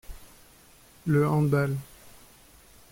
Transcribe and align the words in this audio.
Le 1.05 1.27
handball. 1.29 1.77